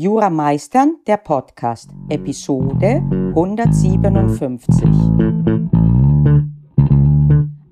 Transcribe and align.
Jura 0.00 0.30
Meistern, 0.30 0.98
der 1.08 1.16
Podcast, 1.16 1.90
Episode 2.08 3.02
157. 3.34 4.88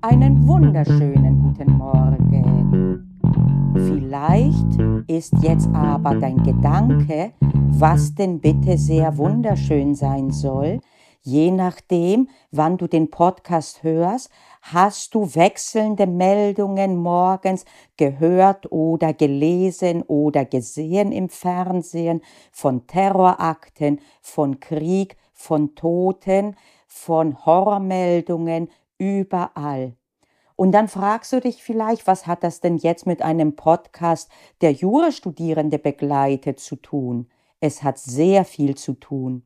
Einen 0.01 0.45
wunderschönen 0.45 1.41
guten 1.41 1.71
Morgen. 1.77 3.17
Vielleicht 3.73 4.77
ist 5.07 5.41
jetzt 5.41 5.69
aber 5.73 6.15
dein 6.15 6.43
Gedanke, 6.43 7.31
was 7.39 8.13
denn 8.13 8.41
bitte 8.41 8.77
sehr 8.77 9.17
wunderschön 9.17 9.95
sein 9.95 10.29
soll, 10.29 10.81
Je 11.27 11.51
nachdem, 11.51 12.29
wann 12.51 12.77
du 12.77 12.87
den 12.87 13.09
Podcast 13.09 13.83
hörst, 13.83 14.29
hast 14.73 15.15
du 15.15 15.35
wechselnde 15.35 16.07
Meldungen 16.07 16.97
morgens 16.97 17.65
gehört 17.95 18.71
oder 18.71 19.13
gelesen 19.13 20.03
oder 20.03 20.45
gesehen 20.45 21.11
im 21.11 21.29
Fernsehen 21.29 22.21
von 22.51 22.87
Terrorakten, 22.87 23.99
von 24.21 24.59
Krieg, 24.59 25.17
von 25.33 25.75
Toten, 25.75 26.55
von 26.87 27.45
Horrormeldungen, 27.45 28.69
überall. 28.97 29.93
Und 30.55 30.71
dann 30.71 30.87
fragst 30.87 31.33
du 31.33 31.39
dich 31.39 31.61
vielleicht, 31.61 32.07
was 32.07 32.25
hat 32.25 32.43
das 32.43 32.61
denn 32.61 32.77
jetzt 32.77 33.05
mit 33.05 33.21
einem 33.21 33.55
Podcast, 33.55 34.29
der 34.61 34.71
Jurastudierende 34.71 35.77
begleitet, 35.77 36.59
zu 36.59 36.77
tun? 36.77 37.29
Es 37.59 37.83
hat 37.83 37.99
sehr 37.99 38.43
viel 38.43 38.75
zu 38.75 38.93
tun. 38.93 39.43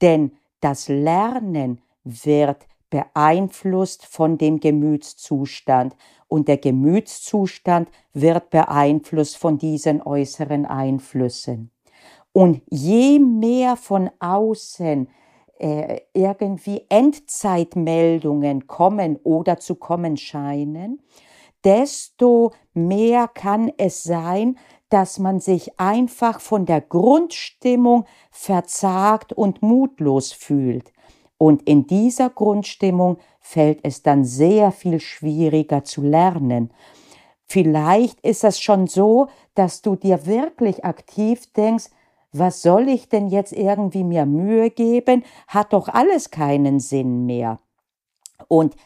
Denn 0.00 0.32
das 0.60 0.88
Lernen 0.88 1.80
wird 2.02 2.66
beeinflusst 2.90 4.04
von 4.04 4.36
dem 4.36 4.60
Gemütszustand 4.60 5.96
und 6.28 6.48
der 6.48 6.58
Gemütszustand 6.58 7.88
wird 8.12 8.50
beeinflusst 8.50 9.36
von 9.36 9.58
diesen 9.58 10.02
äußeren 10.02 10.66
Einflüssen. 10.66 11.70
Und 12.32 12.62
je 12.68 13.18
mehr 13.18 13.76
von 13.76 14.10
außen 14.20 15.08
äh, 15.58 16.00
irgendwie 16.14 16.86
Endzeitmeldungen 16.88 18.66
kommen 18.66 19.16
oder 19.24 19.58
zu 19.58 19.74
kommen 19.74 20.16
scheinen, 20.16 21.02
desto 21.64 22.52
mehr 22.72 23.28
kann 23.28 23.70
es 23.76 24.02
sein, 24.02 24.56
dass 24.88 25.18
man 25.18 25.38
sich 25.38 25.78
einfach 25.78 26.40
von 26.40 26.66
der 26.66 26.80
Grundstimmung 26.80 28.06
verzagt 28.30 29.32
und 29.32 29.62
mutlos 29.62 30.32
fühlt. 30.32 30.92
Und 31.42 31.62
in 31.62 31.86
dieser 31.86 32.28
Grundstimmung 32.28 33.16
fällt 33.40 33.80
es 33.82 34.02
dann 34.02 34.26
sehr 34.26 34.72
viel 34.72 35.00
schwieriger 35.00 35.84
zu 35.84 36.02
lernen. 36.02 36.70
Vielleicht 37.46 38.20
ist 38.20 38.44
es 38.44 38.60
schon 38.60 38.86
so, 38.86 39.28
dass 39.54 39.80
du 39.80 39.96
dir 39.96 40.26
wirklich 40.26 40.84
aktiv 40.84 41.50
denkst, 41.54 41.86
was 42.30 42.60
soll 42.60 42.90
ich 42.90 43.08
denn 43.08 43.28
jetzt 43.28 43.54
irgendwie 43.54 44.04
mir 44.04 44.26
Mühe 44.26 44.68
geben? 44.68 45.24
Hat 45.48 45.72
doch 45.72 45.88
alles 45.88 46.30
keinen 46.30 46.78
Sinn 46.78 47.24
mehr. 47.24 47.58
Und 48.46 48.76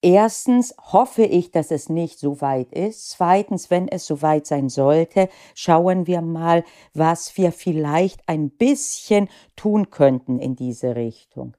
Erstens 0.00 0.76
hoffe 0.92 1.24
ich, 1.24 1.50
dass 1.50 1.72
es 1.72 1.88
nicht 1.88 2.20
so 2.20 2.40
weit 2.40 2.72
ist. 2.72 3.10
Zweitens, 3.10 3.68
wenn 3.68 3.88
es 3.88 4.06
so 4.06 4.22
weit 4.22 4.46
sein 4.46 4.68
sollte, 4.68 5.28
schauen 5.56 6.06
wir 6.06 6.22
mal, 6.22 6.62
was 6.94 7.36
wir 7.36 7.50
vielleicht 7.50 8.20
ein 8.28 8.48
bisschen 8.48 9.28
tun 9.56 9.90
könnten 9.90 10.38
in 10.38 10.54
diese 10.54 10.94
Richtung. 10.94 11.56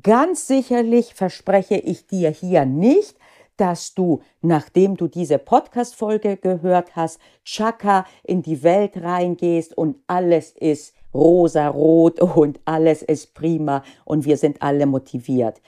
Ganz 0.00 0.46
sicherlich 0.46 1.12
verspreche 1.12 1.74
ich 1.74 2.06
dir 2.06 2.30
hier 2.30 2.64
nicht, 2.64 3.14
dass 3.58 3.92
du, 3.92 4.22
nachdem 4.40 4.96
du 4.96 5.06
diese 5.06 5.38
Podcast-Folge 5.38 6.38
gehört 6.38 6.96
hast, 6.96 7.20
Chaka 7.44 8.06
in 8.22 8.40
die 8.40 8.62
Welt 8.62 8.96
reingehst 8.96 9.76
und 9.76 9.96
alles 10.06 10.52
ist 10.52 10.94
rosa-rot 11.12 12.20
und 12.36 12.58
alles 12.64 13.02
ist 13.02 13.34
prima 13.34 13.82
und 14.06 14.24
wir 14.24 14.38
sind 14.38 14.62
alle 14.62 14.86
motiviert. 14.86 15.60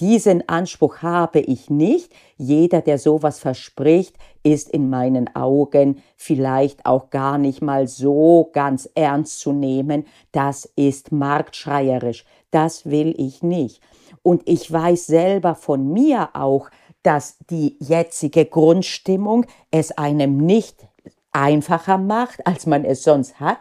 Diesen 0.00 0.46
Anspruch 0.46 0.98
habe 1.02 1.40
ich 1.40 1.70
nicht. 1.70 2.12
Jeder, 2.36 2.82
der 2.82 2.98
sowas 2.98 3.38
verspricht, 3.38 4.16
ist 4.42 4.68
in 4.68 4.90
meinen 4.90 5.34
Augen 5.34 6.02
vielleicht 6.16 6.84
auch 6.84 7.08
gar 7.08 7.38
nicht 7.38 7.62
mal 7.62 7.86
so 7.88 8.50
ganz 8.52 8.88
ernst 8.94 9.40
zu 9.40 9.52
nehmen. 9.52 10.06
Das 10.32 10.66
ist 10.76 11.12
marktschreierisch. 11.12 12.26
Das 12.56 12.86
will 12.86 13.14
ich 13.18 13.42
nicht. 13.42 13.82
Und 14.22 14.40
ich 14.46 14.72
weiß 14.72 15.08
selber 15.08 15.54
von 15.54 15.92
mir 15.92 16.30
auch, 16.32 16.70
dass 17.02 17.36
die 17.50 17.76
jetzige 17.80 18.46
Grundstimmung 18.46 19.44
es 19.70 19.92
einem 19.98 20.38
nicht 20.38 20.88
einfacher 21.32 21.98
macht, 21.98 22.46
als 22.46 22.64
man 22.64 22.86
es 22.86 23.02
sonst 23.02 23.40
hat. 23.40 23.58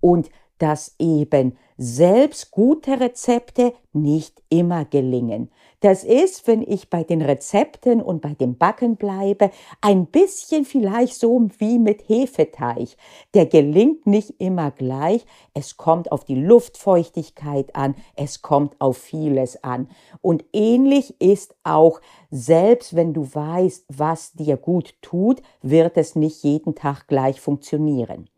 Und 0.00 0.30
dass 0.56 0.94
eben 0.98 1.58
selbst 1.76 2.50
gute 2.50 2.98
Rezepte 2.98 3.74
nicht 3.92 4.42
immer 4.48 4.86
gelingen. 4.86 5.50
Das 5.80 6.04
ist, 6.04 6.46
wenn 6.46 6.62
ich 6.62 6.90
bei 6.90 7.04
den 7.04 7.22
Rezepten 7.22 8.02
und 8.02 8.20
bei 8.20 8.34
dem 8.34 8.56
Backen 8.58 8.96
bleibe, 8.96 9.50
ein 9.80 10.06
bisschen 10.06 10.66
vielleicht 10.66 11.14
so 11.14 11.48
wie 11.58 11.78
mit 11.78 12.08
Hefeteig. 12.08 12.96
Der 13.32 13.46
gelingt 13.46 14.06
nicht 14.06 14.34
immer 14.38 14.70
gleich. 14.70 15.24
Es 15.54 15.78
kommt 15.78 16.12
auf 16.12 16.24
die 16.24 16.34
Luftfeuchtigkeit 16.34 17.74
an. 17.74 17.94
Es 18.14 18.42
kommt 18.42 18.78
auf 18.78 18.98
vieles 18.98 19.64
an. 19.64 19.88
Und 20.20 20.44
ähnlich 20.52 21.18
ist 21.20 21.54
auch, 21.64 22.00
selbst 22.30 22.94
wenn 22.94 23.14
du 23.14 23.26
weißt, 23.34 23.86
was 23.88 24.32
dir 24.32 24.58
gut 24.58 24.94
tut, 25.00 25.40
wird 25.62 25.96
es 25.96 26.14
nicht 26.14 26.42
jeden 26.42 26.74
Tag 26.74 27.08
gleich 27.08 27.40
funktionieren. 27.40 28.28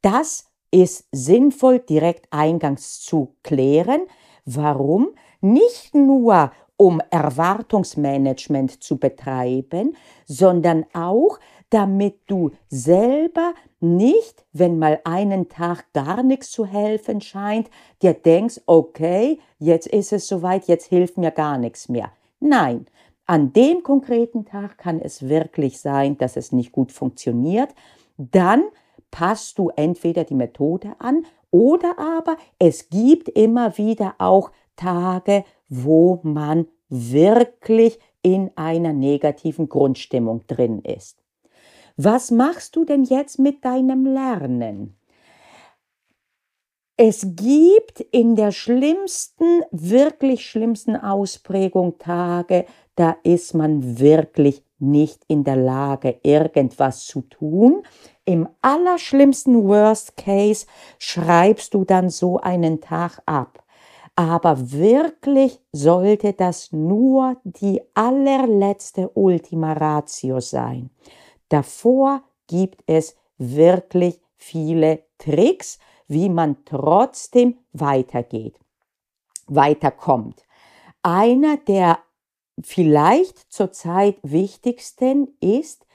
Das 0.00 0.46
ist 0.70 1.08
sinnvoll 1.10 1.80
direkt 1.80 2.26
eingangs 2.30 3.00
zu 3.00 3.34
klären. 3.42 4.02
Warum? 4.44 5.14
Nicht 5.40 5.94
nur, 5.94 6.52
um 6.76 7.00
Erwartungsmanagement 7.10 8.82
zu 8.82 8.98
betreiben, 8.98 9.96
sondern 10.26 10.86
auch, 10.92 11.38
damit 11.70 12.20
du 12.26 12.50
selber 12.68 13.54
nicht, 13.80 14.44
wenn 14.52 14.78
mal 14.78 15.00
einen 15.04 15.48
Tag 15.48 15.92
gar 15.92 16.22
nichts 16.22 16.50
zu 16.50 16.64
helfen 16.64 17.20
scheint, 17.20 17.68
dir 18.02 18.14
denkst, 18.14 18.60
okay, 18.66 19.38
jetzt 19.58 19.86
ist 19.86 20.12
es 20.12 20.28
soweit, 20.28 20.68
jetzt 20.68 20.86
hilft 20.86 21.18
mir 21.18 21.30
gar 21.30 21.58
nichts 21.58 21.88
mehr. 21.88 22.12
Nein, 22.40 22.86
an 23.26 23.52
dem 23.52 23.82
konkreten 23.82 24.44
Tag 24.44 24.78
kann 24.78 25.00
es 25.00 25.28
wirklich 25.28 25.80
sein, 25.80 26.18
dass 26.18 26.36
es 26.36 26.52
nicht 26.52 26.72
gut 26.72 26.92
funktioniert. 26.92 27.70
Dann 28.18 28.64
passt 29.10 29.58
du 29.58 29.70
entweder 29.70 30.24
die 30.24 30.34
Methode 30.34 30.94
an 30.98 31.24
oder 31.50 31.98
aber 31.98 32.36
es 32.58 32.90
gibt 32.90 33.28
immer 33.28 33.78
wieder 33.78 34.16
auch 34.18 34.50
Tage, 34.76 35.44
wo 35.68 36.20
man 36.22 36.66
wirklich 36.88 37.98
in 38.22 38.50
einer 38.56 38.92
negativen 38.92 39.68
Grundstimmung 39.68 40.46
drin 40.46 40.80
ist. 40.80 41.22
Was 41.96 42.30
machst 42.30 42.76
du 42.76 42.84
denn 42.84 43.04
jetzt 43.04 43.38
mit 43.38 43.64
deinem 43.64 44.06
Lernen? 44.06 44.96
Es 46.96 47.26
gibt 47.34 48.00
in 48.12 48.36
der 48.36 48.52
schlimmsten, 48.52 49.62
wirklich 49.72 50.46
schlimmsten 50.46 50.96
Ausprägung 50.96 51.98
Tage, 51.98 52.66
da 52.94 53.16
ist 53.24 53.52
man 53.52 53.98
wirklich 53.98 54.62
nicht 54.78 55.24
in 55.26 55.42
der 55.42 55.56
Lage, 55.56 56.20
irgendwas 56.22 57.04
zu 57.04 57.22
tun. 57.22 57.82
Im 58.24 58.48
allerschlimmsten 58.62 59.66
Worst 59.66 60.16
Case 60.16 60.66
schreibst 60.98 61.74
du 61.74 61.84
dann 61.84 62.10
so 62.10 62.38
einen 62.38 62.80
Tag 62.80 63.20
ab. 63.26 63.63
Aber 64.16 64.70
wirklich 64.70 65.60
sollte 65.72 66.34
das 66.34 66.70
nur 66.72 67.36
die 67.42 67.80
allerletzte 67.94 69.08
Ultima 69.10 69.72
Ratio 69.72 70.40
sein. 70.40 70.90
Davor 71.48 72.22
gibt 72.46 72.82
es 72.86 73.16
wirklich 73.38 74.20
viele 74.36 75.04
Tricks, 75.18 75.78
wie 76.06 76.28
man 76.28 76.64
trotzdem 76.64 77.58
weitergeht, 77.72 78.58
weiterkommt. 79.46 80.44
Einer 81.02 81.56
der 81.56 81.98
vielleicht 82.62 83.52
zurzeit 83.52 84.18
wichtigsten 84.22 85.28
ist, 85.40 85.86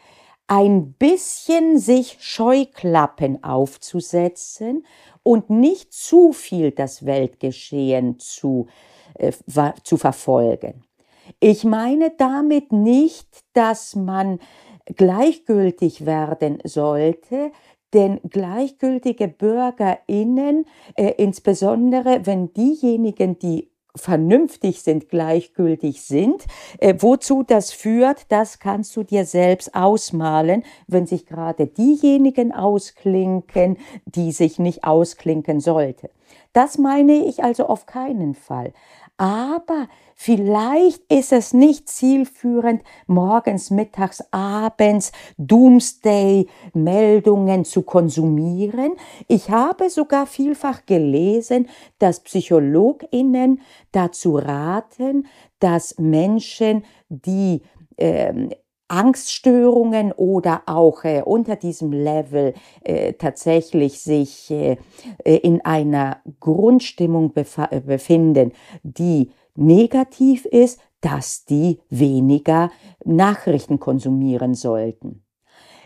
ein 0.50 0.94
bisschen 0.94 1.78
sich 1.78 2.18
Scheuklappen 2.20 3.44
aufzusetzen 3.44 4.84
und 5.22 5.52
nicht 5.52 5.94
zu 5.94 6.34
viel 6.34 6.72
das 6.72 7.06
Weltgeschehen 7.06 8.18
zu, 8.18 8.66
äh, 9.14 9.32
zu 9.84 9.98
verfolgen. 9.98 10.84
Ich 11.40 11.66
meine 11.66 12.12
damit 12.18 12.72
nicht, 12.72 13.28
dass 13.54 13.96
man 13.96 14.40
gleichgültig 14.86 16.08
werden 16.08 16.58
sollte, 16.64 17.52
denn 17.94 18.20
gleichgültige 18.28 19.28
Bürgerinnen, 19.28 20.66
äh, 20.96 21.14
insbesondere 21.18 22.26
wenn 22.26 22.54
diejenigen, 22.54 23.38
die 23.38 23.70
vernünftig 24.00 24.82
sind, 24.82 25.10
gleichgültig 25.10 26.02
sind. 26.02 26.46
Äh, 26.80 26.96
wozu 27.00 27.44
das 27.44 27.72
führt, 27.72 28.32
das 28.32 28.60
kannst 28.60 28.96
du 28.96 29.04
dir 29.04 29.26
selbst 29.26 29.76
ausmalen, 29.76 30.64
wenn 30.88 31.06
sich 31.06 31.26
gerade 31.26 31.68
diejenigen 31.68 32.52
ausklinken, 32.52 33.78
die 34.06 34.32
sich 34.32 34.60
nicht 34.60 34.84
ausklinken 34.84 35.60
sollte. 35.60 36.10
Das 36.54 36.78
meine 36.78 37.26
ich 37.26 37.44
also 37.44 37.68
auf 37.68 37.86
keinen 37.86 38.36
Fall. 38.36 38.74
Aber 39.20 39.88
vielleicht 40.16 41.04
ist 41.12 41.32
es 41.34 41.54
nicht 41.54 41.90
zielführend, 41.90 42.82
morgens, 43.06 43.70
mittags, 43.70 44.24
abends 44.32 45.12
Doomsday-Meldungen 45.38 47.66
zu 47.66 47.82
konsumieren. 47.82 48.94
Ich 49.28 49.50
habe 49.50 49.90
sogar 49.90 50.26
vielfach 50.26 50.86
gelesen, 50.86 51.68
dass 51.98 52.22
PsychologInnen 52.22 53.60
dazu 53.92 54.38
raten, 54.38 55.28
dass 55.60 56.00
Menschen, 56.00 56.86
die 57.10 57.62
ähm, 57.98 58.52
Angststörungen 58.90 60.12
oder 60.12 60.64
auch 60.66 61.04
äh, 61.04 61.22
unter 61.24 61.56
diesem 61.56 61.94
Level 61.94 62.54
äh, 62.84 63.14
tatsächlich 63.14 64.02
sich 64.02 64.52
äh, 64.52 64.78
äh 65.24 65.38
in 65.38 65.62
einer 65.62 66.18
Grundstimmung 66.40 67.32
äh, 67.36 67.80
befinden, 67.80 68.52
die 68.84 69.32
negativ 69.56 70.46
ist, 70.46 70.82
dass 71.02 71.46
die 71.46 71.80
weniger 71.90 72.72
Nachrichten 73.06 73.80
konsumieren 73.80 74.54
sollten. 74.54 75.24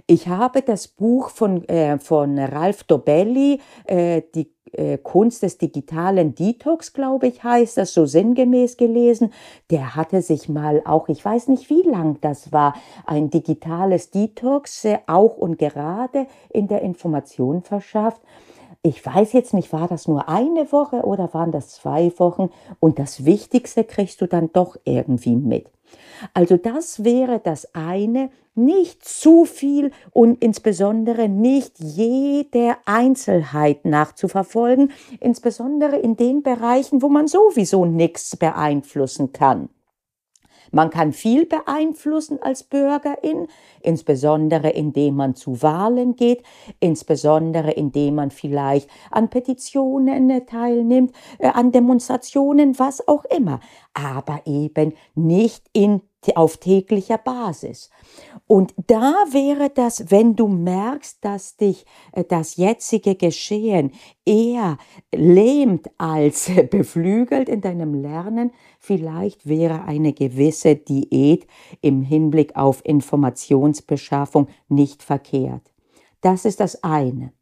Ich 0.07 0.27
habe 0.27 0.61
das 0.61 0.87
Buch 0.87 1.29
von, 1.29 1.63
äh, 1.69 1.99
von 1.99 2.39
Ralph 2.39 2.83
Dobelli, 2.83 3.61
die 3.89 4.53
äh, 4.73 4.97
Kunst 4.97 5.43
des 5.43 5.57
digitalen 5.57 6.35
Detox, 6.35 6.93
glaube 6.93 7.27
ich, 7.27 7.43
heißt 7.43 7.77
das, 7.77 7.93
so 7.93 8.05
sinngemäß 8.05 8.77
gelesen. 8.77 9.31
Der 9.71 9.95
hatte 9.95 10.21
sich 10.21 10.49
mal 10.49 10.81
auch, 10.85 11.09
ich 11.09 11.23
weiß 11.23 11.47
nicht, 11.47 11.69
wie 11.69 11.83
lang 11.83 12.19
das 12.21 12.51
war, 12.51 12.75
ein 13.05 13.29
digitales 13.29 14.11
Detox 14.11 14.85
äh, 14.85 14.99
auch 15.07 15.37
und 15.37 15.57
gerade 15.57 16.27
in 16.49 16.67
der 16.67 16.81
Information 16.81 17.61
verschafft. 17.61 18.21
Ich 18.85 19.05
weiß 19.05 19.31
jetzt 19.31 19.53
nicht, 19.53 19.71
war 19.71 19.87
das 19.87 20.09
nur 20.09 20.27
eine 20.27 20.73
Woche 20.73 21.03
oder 21.03 21.33
waren 21.33 21.53
das 21.53 21.69
zwei 21.69 22.11
Wochen? 22.17 22.49
Und 22.81 22.99
das 22.99 23.23
Wichtigste 23.23 23.85
kriegst 23.85 24.19
du 24.19 24.27
dann 24.27 24.51
doch 24.51 24.75
irgendwie 24.83 25.37
mit. 25.37 25.71
Also 26.33 26.57
das 26.57 27.05
wäre 27.05 27.39
das 27.39 27.73
eine, 27.73 28.29
nicht 28.55 29.05
zu 29.05 29.45
viel 29.45 29.91
und 30.11 30.43
insbesondere 30.43 31.29
nicht 31.29 31.79
jede 31.79 32.75
Einzelheit 32.83 33.85
nachzuverfolgen, 33.85 34.91
insbesondere 35.21 35.95
in 35.97 36.17
den 36.17 36.43
Bereichen, 36.43 37.01
wo 37.01 37.07
man 37.07 37.27
sowieso 37.27 37.85
nichts 37.85 38.35
beeinflussen 38.35 39.31
kann. 39.31 39.69
Man 40.73 40.89
kann 40.89 41.13
viel 41.13 41.45
beeinflussen 41.45 42.41
als 42.41 42.63
Bürgerin, 42.63 43.47
insbesondere 43.81 44.71
indem 44.71 45.15
man 45.15 45.35
zu 45.35 45.61
Wahlen 45.61 46.15
geht, 46.15 46.41
insbesondere 46.79 47.71
indem 47.71 48.15
man 48.15 48.31
vielleicht 48.31 48.89
an 49.11 49.29
Petitionen 49.29 50.45
teilnimmt, 50.47 51.15
äh, 51.37 51.49
an 51.49 51.71
Demonstrationen, 51.71 52.79
was 52.79 53.07
auch 53.07 53.23
immer, 53.25 53.59
aber 53.93 54.41
eben 54.45 54.93
nicht 55.13 55.63
in 55.73 56.01
auf 56.35 56.57
täglicher 56.57 57.17
Basis. 57.17 57.89
Und 58.47 58.73
da 58.87 59.13
wäre 59.31 59.69
das, 59.69 60.11
wenn 60.11 60.35
du 60.35 60.47
merkst, 60.47 61.23
dass 61.23 61.55
dich 61.55 61.85
äh, 62.11 62.23
das 62.23 62.57
jetzige 62.57 63.15
Geschehen 63.15 63.91
eher 64.25 64.77
lähmt 65.13 65.89
als 65.97 66.49
beflügelt 66.69 67.49
in 67.49 67.61
deinem 67.61 67.93
Lernen, 67.93 68.51
vielleicht 68.79 69.47
wäre 69.47 69.83
eine 69.83 70.13
gewisse 70.13 70.75
Diät 70.75 71.47
im 71.81 72.01
Hinblick 72.03 72.55
auf 72.55 72.85
Informationsbeschaffung 72.85 74.47
nicht 74.67 75.03
verkehrt. 75.03 75.73
Das 76.21 76.45
ist 76.45 76.59
das 76.59 76.83
eine. 76.83 77.33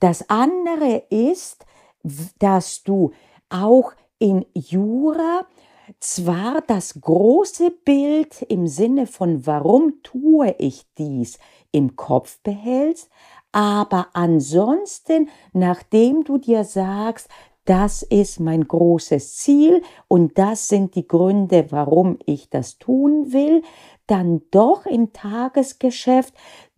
Das 0.00 0.28
andere 0.28 1.04
ist, 1.10 1.64
dass 2.38 2.82
du 2.82 3.12
auch 3.48 3.92
in 4.18 4.44
Jura 4.54 5.46
zwar 6.00 6.62
das 6.62 7.00
große 7.00 7.70
Bild 7.70 8.42
im 8.42 8.66
Sinne 8.66 9.06
von 9.06 9.46
warum 9.46 10.02
tue 10.02 10.54
ich 10.58 10.84
dies 10.98 11.38
im 11.72 11.96
Kopf 11.96 12.38
behältst, 12.42 13.10
aber 13.52 14.08
ansonsten, 14.14 15.28
nachdem 15.52 16.24
du 16.24 16.38
dir 16.38 16.64
sagst, 16.64 17.28
das 17.64 18.02
ist 18.02 18.40
mein 18.40 18.66
großes 18.68 19.36
Ziel 19.36 19.82
und 20.08 20.38
das 20.38 20.68
sind 20.68 20.94
die 20.96 21.08
Gründe, 21.08 21.66
warum 21.70 22.18
ich 22.26 22.50
das 22.50 22.78
tun 22.78 23.32
will, 23.32 23.62
dann 24.06 24.42
doch 24.50 24.84
im 24.84 25.12
Tagesgeschäft 25.12 26.34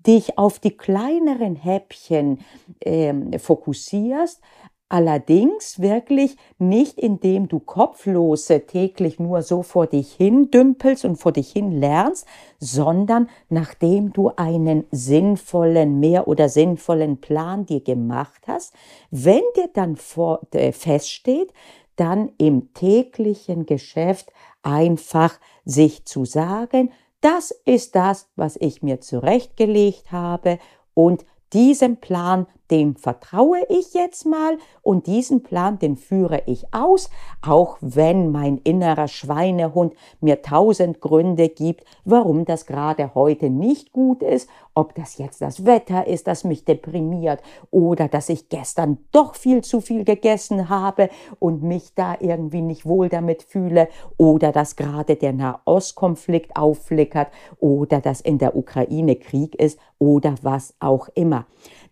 dich 0.06 0.38
auf 0.38 0.60
die 0.60 0.76
kleineren 0.76 1.56
Häppchen 1.56 2.38
äh, 2.80 3.38
fokussierst, 3.38 4.40
Allerdings 4.88 5.80
wirklich 5.80 6.36
nicht, 6.58 6.96
indem 6.98 7.48
du 7.48 7.58
kopflose 7.58 8.66
täglich 8.66 9.18
nur 9.18 9.42
so 9.42 9.62
vor 9.62 9.88
dich 9.88 10.12
hin 10.12 10.52
dümpelst 10.52 11.04
und 11.04 11.16
vor 11.16 11.32
dich 11.32 11.50
hin 11.50 11.72
lernst, 11.72 12.24
sondern 12.60 13.28
nachdem 13.48 14.12
du 14.12 14.30
einen 14.36 14.84
sinnvollen, 14.92 15.98
mehr 15.98 16.28
oder 16.28 16.48
sinnvollen 16.48 17.20
Plan 17.20 17.66
dir 17.66 17.80
gemacht 17.80 18.42
hast. 18.46 18.74
Wenn 19.10 19.42
dir 19.56 19.68
dann 19.74 19.96
vor, 19.96 20.42
äh, 20.52 20.70
feststeht, 20.70 21.52
dann 21.96 22.30
im 22.38 22.72
täglichen 22.72 23.66
Geschäft 23.66 24.30
einfach 24.62 25.40
sich 25.64 26.04
zu 26.04 26.24
sagen, 26.24 26.92
das 27.20 27.50
ist 27.64 27.96
das, 27.96 28.28
was 28.36 28.56
ich 28.56 28.82
mir 28.82 29.00
zurechtgelegt 29.00 30.12
habe 30.12 30.60
und 30.94 31.24
diesem 31.52 31.96
Plan, 31.96 32.46
dem 32.70 32.96
vertraue 32.96 33.58
ich 33.68 33.94
jetzt 33.94 34.26
mal 34.26 34.58
und 34.82 35.06
diesen 35.06 35.42
Plan, 35.42 35.78
den 35.78 35.96
führe 35.96 36.42
ich 36.46 36.72
aus, 36.72 37.10
auch 37.42 37.76
wenn 37.80 38.32
mein 38.32 38.58
innerer 38.58 39.08
Schweinehund 39.08 39.94
mir 40.20 40.42
tausend 40.42 41.00
Gründe 41.00 41.48
gibt, 41.48 41.84
warum 42.04 42.44
das 42.44 42.66
gerade 42.66 43.14
heute 43.14 43.50
nicht 43.50 43.92
gut 43.92 44.22
ist, 44.22 44.48
ob 44.76 44.94
das 44.94 45.16
jetzt 45.16 45.40
das 45.40 45.64
Wetter 45.64 46.06
ist, 46.06 46.26
das 46.26 46.44
mich 46.44 46.64
deprimiert 46.64 47.40
oder 47.70 48.08
dass 48.08 48.28
ich 48.28 48.48
gestern 48.50 48.98
doch 49.10 49.34
viel 49.34 49.64
zu 49.64 49.80
viel 49.80 50.04
gegessen 50.04 50.68
habe 50.68 51.08
und 51.38 51.62
mich 51.62 51.94
da 51.94 52.16
irgendwie 52.20 52.60
nicht 52.60 52.84
wohl 52.84 53.08
damit 53.08 53.42
fühle 53.42 53.88
oder 54.18 54.52
dass 54.52 54.76
gerade 54.76 55.16
der 55.16 55.32
Nahostkonflikt 55.32 56.56
aufflickert 56.56 57.28
oder 57.58 58.00
dass 58.00 58.20
in 58.20 58.38
der 58.38 58.54
Ukraine 58.54 59.16
Krieg 59.16 59.54
ist 59.54 59.78
oder 59.98 60.34
was 60.42 60.74
auch 60.78 61.08
immer. 61.14 61.46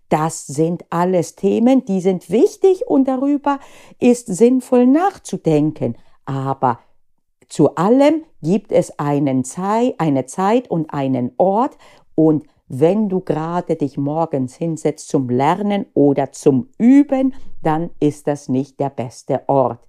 Das 0.09 0.47
sind 0.47 0.85
alles 0.91 1.35
Themen, 1.35 1.85
die 1.85 2.01
sind 2.01 2.31
wichtig 2.31 2.87
und 2.87 3.09
darüber 3.09 3.59
ist 3.99 4.27
sinnvoll 4.27 4.87
nachzudenken. 4.87 5.97
Aber 6.25 6.81
zu 7.49 7.75
allem 7.75 8.25
gibt 8.43 8.73
es 8.73 8.99
einen 8.99 9.45
Zei 9.45 9.95
eine 9.99 10.27
Zeit 10.27 10.71
und 10.71 10.93
einen 10.93 11.33
Ort 11.37 11.77
und 12.15 12.45
wenn 12.69 13.09
du 13.09 13.21
gerade 13.21 13.77
dich 13.77 13.99
morgens 13.99 14.57
hinsetzt 14.57 15.09
zum 15.09 15.29
Lernen 15.29 15.87
oder 15.93 16.33
zum 16.33 16.69
Üben, 16.79 17.35
dann 17.63 17.91
ist 18.01 18.27
das 18.27 18.49
nicht 18.49 18.81
der 18.81 18.91
beste 18.91 19.43
Ort 19.49 19.87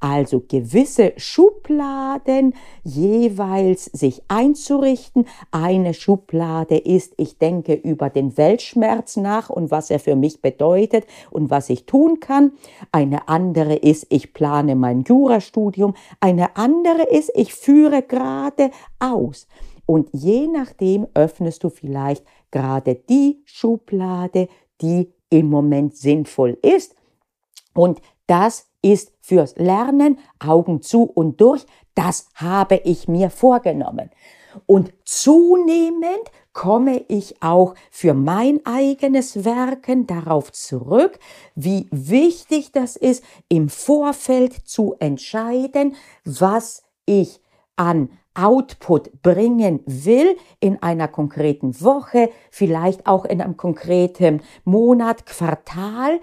also 0.00 0.40
gewisse 0.40 1.12
Schubladen 1.16 2.54
jeweils 2.82 3.84
sich 3.84 4.22
einzurichten. 4.28 5.26
Eine 5.50 5.94
Schublade 5.94 6.78
ist, 6.78 7.14
ich 7.18 7.38
denke 7.38 7.74
über 7.74 8.10
den 8.10 8.36
Weltschmerz 8.36 9.16
nach 9.16 9.50
und 9.50 9.70
was 9.70 9.90
er 9.90 10.00
für 10.00 10.16
mich 10.16 10.40
bedeutet 10.40 11.06
und 11.30 11.50
was 11.50 11.70
ich 11.70 11.84
tun 11.84 12.18
kann. 12.18 12.52
Eine 12.92 13.28
andere 13.28 13.74
ist, 13.74 14.06
ich 14.08 14.32
plane 14.32 14.74
mein 14.74 15.02
Jurastudium. 15.02 15.94
Eine 16.18 16.56
andere 16.56 17.02
ist, 17.02 17.30
ich 17.34 17.54
führe 17.54 18.02
gerade 18.02 18.70
aus. 18.98 19.46
Und 19.86 20.08
je 20.12 20.46
nachdem 20.46 21.06
öffnest 21.14 21.64
du 21.64 21.68
vielleicht 21.68 22.24
gerade 22.50 22.94
die 22.94 23.42
Schublade, 23.44 24.48
die 24.80 25.12
im 25.30 25.50
Moment 25.50 25.96
sinnvoll 25.96 26.58
ist. 26.62 26.94
Und 27.74 28.00
das 28.26 28.69
ist 28.82 29.12
fürs 29.20 29.56
Lernen 29.56 30.18
Augen 30.38 30.82
zu 30.82 31.04
und 31.04 31.40
durch. 31.40 31.66
Das 31.94 32.28
habe 32.34 32.76
ich 32.84 33.08
mir 33.08 33.30
vorgenommen. 33.30 34.10
Und 34.66 34.92
zunehmend 35.04 36.30
komme 36.52 37.04
ich 37.08 37.40
auch 37.42 37.74
für 37.90 38.14
mein 38.14 38.60
eigenes 38.64 39.44
Werken 39.44 40.06
darauf 40.06 40.52
zurück, 40.52 41.18
wie 41.54 41.86
wichtig 41.90 42.72
das 42.72 42.96
ist, 42.96 43.22
im 43.48 43.68
Vorfeld 43.68 44.54
zu 44.66 44.96
entscheiden, 44.98 45.94
was 46.24 46.82
ich 47.06 47.40
an 47.76 48.10
Output 48.34 49.22
bringen 49.22 49.80
will 49.86 50.36
in 50.60 50.82
einer 50.82 51.08
konkreten 51.08 51.80
Woche, 51.80 52.30
vielleicht 52.50 53.06
auch 53.06 53.24
in 53.24 53.40
einem 53.40 53.56
konkreten 53.56 54.42
Monat, 54.64 55.26
Quartal 55.26 56.20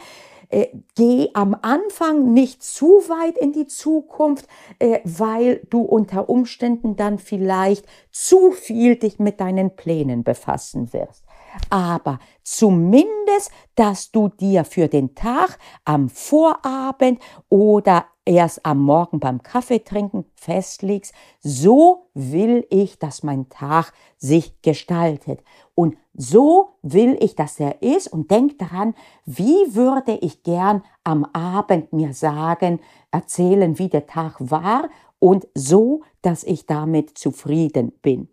äh, 0.50 0.68
geh 0.96 1.30
am 1.34 1.56
Anfang 1.62 2.34
nicht 2.34 2.64
zu 2.64 2.88
weit 3.08 3.38
in 3.38 3.52
die 3.52 3.68
Zukunft, 3.68 4.48
äh, 4.80 5.00
weil 5.04 5.66
du 5.70 5.82
unter 5.82 6.30
Umständen 6.30 6.96
dann 6.96 7.20
vielleicht 7.20 7.86
zu 8.12 8.52
viel 8.52 8.96
dich 8.96 9.20
mit 9.20 9.40
deinen 9.40 9.76
Plänen 9.76 10.24
befassen 10.24 10.94
wirst. 10.94 11.24
Aber 11.70 12.20
zumindest, 12.44 13.52
dass 13.76 14.12
du 14.12 14.30
dir 14.30 14.64
für 14.64 14.88
den 14.88 15.16
Tag 15.16 15.58
am 15.86 16.10
Vorabend 16.10 17.22
oder 17.50 18.06
erst 18.28 18.66
am 18.66 18.84
Morgen 18.84 19.20
beim 19.20 19.42
Kaffee 19.42 19.80
trinken 19.80 20.26
festlegst, 20.36 21.14
so 21.40 22.10
will 22.14 22.68
ich, 22.70 23.00
dass 23.00 23.24
mein 23.24 23.50
Tag 23.50 23.94
sich 24.18 24.62
gestaltet. 24.62 25.42
Und 25.74 25.96
so 26.14 26.70
will 26.82 27.18
ich, 27.22 27.36
dass 27.36 27.60
er 27.60 27.82
ist 27.82 28.08
und 28.12 28.30
denk 28.30 28.60
daran, 28.60 28.94
wie 29.26 29.76
würde 29.76 30.18
ich 30.22 30.44
gern 30.44 30.84
am 31.04 31.26
Abend 31.34 31.94
mir 31.94 32.14
sagen, 32.14 32.80
erzählen, 33.12 33.80
wie 33.80 33.90
der 33.90 34.08
Tag 34.08 34.36
war 34.40 34.90
und 35.20 35.48
so, 35.54 36.02
dass 36.22 36.44
ich 36.44 36.66
damit 36.66 37.18
zufrieden 37.18 37.94
bin. 38.02 38.28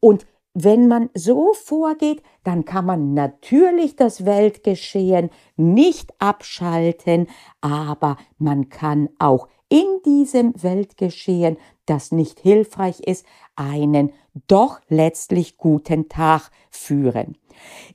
Und 0.00 0.26
wenn 0.58 0.88
man 0.88 1.10
so 1.12 1.52
vorgeht, 1.52 2.22
dann 2.42 2.64
kann 2.64 2.86
man 2.86 3.12
natürlich 3.12 3.94
das 3.94 4.24
Weltgeschehen 4.24 5.28
nicht 5.56 6.14
abschalten, 6.18 7.26
aber 7.60 8.16
man 8.38 8.70
kann 8.70 9.10
auch 9.18 9.48
in 9.68 9.84
diesem 10.06 10.54
Weltgeschehen, 10.62 11.58
das 11.86 12.12
nicht 12.12 12.40
hilfreich 12.40 13.00
ist, 13.00 13.24
einen 13.56 14.12
doch 14.48 14.80
letztlich 14.88 15.56
guten 15.56 16.08
Tag 16.08 16.50
führen. 16.70 17.36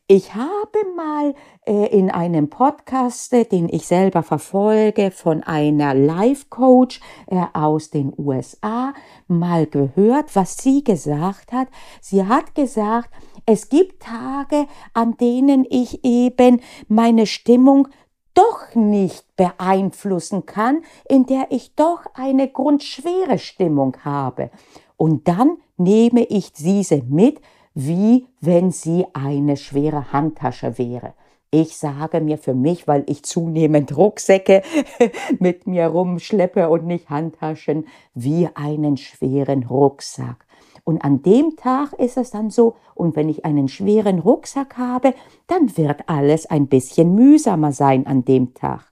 Ich 0.07 0.33
habe 0.33 0.79
mal 0.95 1.35
äh, 1.65 1.87
in 1.95 2.09
einem 2.09 2.49
Podcast, 2.49 3.31
äh, 3.33 3.45
den 3.45 3.69
ich 3.69 3.85
selber 3.85 4.23
verfolge, 4.23 5.11
von 5.11 5.43
einer 5.43 5.93
Life-Coach 5.93 6.99
äh, 7.27 7.45
aus 7.53 7.91
den 7.91 8.13
USA 8.17 8.93
mal 9.27 9.67
gehört, 9.67 10.35
was 10.35 10.57
sie 10.57 10.83
gesagt 10.83 11.51
hat. 11.51 11.67
Sie 12.01 12.25
hat 12.25 12.55
gesagt, 12.55 13.09
es 13.45 13.69
gibt 13.69 14.03
Tage, 14.03 14.67
an 14.93 15.17
denen 15.17 15.65
ich 15.69 16.03
eben 16.03 16.61
meine 16.87 17.25
Stimmung 17.25 17.87
doch 18.33 18.75
nicht 18.75 19.25
beeinflussen 19.35 20.45
kann, 20.45 20.83
in 21.07 21.25
der 21.25 21.47
ich 21.49 21.75
doch 21.75 22.05
eine 22.13 22.47
grundschwere 22.49 23.37
Stimmung 23.37 23.97
habe. 24.03 24.51
Und 24.97 25.27
dann 25.27 25.57
nehme 25.77 26.23
ich 26.23 26.53
diese 26.53 27.03
mit, 27.03 27.41
wie 27.73 28.27
wenn 28.39 28.71
sie 28.71 29.05
eine 29.13 29.57
schwere 29.57 30.11
Handtasche 30.11 30.77
wäre. 30.77 31.13
Ich 31.53 31.75
sage 31.75 32.21
mir 32.21 32.37
für 32.37 32.53
mich, 32.53 32.87
weil 32.87 33.03
ich 33.07 33.23
zunehmend 33.23 33.97
Rucksäcke 33.97 34.61
mit 35.39 35.67
mir 35.67 35.87
rumschleppe 35.87 36.69
und 36.69 36.85
nicht 36.85 37.09
Handtaschen, 37.09 37.87
wie 38.13 38.47
einen 38.53 38.95
schweren 38.95 39.63
Rucksack. 39.63 40.45
Und 40.91 41.05
an 41.05 41.21
dem 41.21 41.55
Tag 41.55 41.93
ist 41.93 42.17
es 42.17 42.31
dann 42.31 42.49
so, 42.49 42.75
und 42.95 43.15
wenn 43.15 43.29
ich 43.29 43.45
einen 43.45 43.69
schweren 43.69 44.19
Rucksack 44.19 44.77
habe, 44.77 45.13
dann 45.47 45.77
wird 45.77 46.09
alles 46.09 46.47
ein 46.47 46.67
bisschen 46.67 47.15
mühsamer 47.15 47.71
sein 47.71 48.07
an 48.07 48.25
dem 48.25 48.53
Tag. 48.53 48.91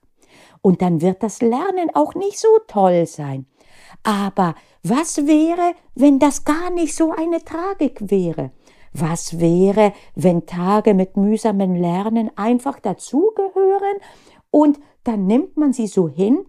Und 0.62 0.80
dann 0.80 1.02
wird 1.02 1.22
das 1.22 1.42
Lernen 1.42 1.90
auch 1.92 2.14
nicht 2.14 2.38
so 2.38 2.48
toll 2.68 3.04
sein. 3.04 3.44
Aber 4.02 4.54
was 4.82 5.26
wäre, 5.26 5.74
wenn 5.94 6.18
das 6.18 6.46
gar 6.46 6.70
nicht 6.70 6.96
so 6.96 7.12
eine 7.12 7.44
Tragik 7.44 8.10
wäre? 8.10 8.50
Was 8.94 9.38
wäre, 9.38 9.92
wenn 10.14 10.46
Tage 10.46 10.94
mit 10.94 11.18
mühsamen 11.18 11.76
Lernen 11.76 12.30
einfach 12.34 12.80
dazugehören 12.80 13.98
und 14.50 14.80
dann 15.04 15.26
nimmt 15.26 15.58
man 15.58 15.74
sie 15.74 15.86
so 15.86 16.08
hin 16.08 16.46